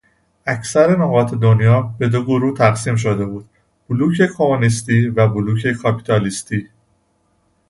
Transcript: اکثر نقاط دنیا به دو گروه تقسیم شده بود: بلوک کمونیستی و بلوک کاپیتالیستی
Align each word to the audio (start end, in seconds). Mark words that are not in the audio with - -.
اکثر 0.47 0.95
نقاط 0.99 1.33
دنیا 1.33 1.81
به 1.97 2.09
دو 2.09 2.23
گروه 2.23 2.57
تقسیم 2.57 2.95
شده 2.95 3.25
بود: 3.25 3.49
بلوک 3.89 4.21
کمونیستی 4.37 5.07
و 5.09 5.27
بلوک 5.27 5.67
کاپیتالیستی 5.71 6.69